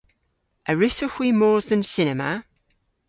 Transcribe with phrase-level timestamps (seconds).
[0.69, 2.31] A wrussowgh hwi mos dhe'n cinema?